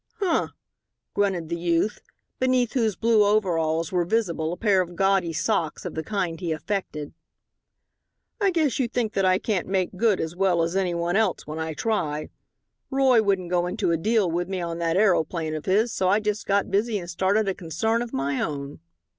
"Huh," 0.17 0.47
grunted 1.13 1.49
the 1.49 1.59
youth, 1.59 2.01
beneath 2.39 2.73
whose 2.73 2.95
blue 2.95 3.23
overalls 3.23 3.91
were 3.91 4.03
visible 4.03 4.51
a 4.51 4.57
pair 4.57 4.81
of 4.81 4.95
gaudy 4.95 5.31
socks 5.31 5.85
of 5.85 5.93
the 5.93 6.01
kind 6.03 6.39
he 6.39 6.51
affected, 6.51 7.13
"I 8.41 8.49
guess 8.49 8.79
you 8.79 8.87
think 8.87 9.13
that 9.13 9.25
I 9.25 9.37
can't 9.37 9.67
make 9.67 9.95
good 9.95 10.19
as 10.19 10.35
well 10.35 10.63
as 10.63 10.75
any 10.75 10.95
one 10.95 11.15
else 11.15 11.45
when 11.45 11.59
I 11.59 11.75
try. 11.75 12.29
Roy 12.89 13.21
wouldn't 13.21 13.51
go 13.51 13.67
into 13.67 13.91
a 13.91 13.95
deal 13.97 14.31
with 14.31 14.49
me 14.49 14.59
on 14.59 14.79
that 14.79 14.97
aeroplane 14.97 15.53
of 15.53 15.65
his, 15.65 15.93
so 15.93 16.09
I 16.09 16.19
just 16.19 16.47
got 16.47 16.71
busy 16.71 16.97
and 16.97 17.07
started 17.07 17.47
a 17.47 17.53
concern 17.53 18.01
of 18.01 18.11
my 18.11 18.41
own." 18.41 18.79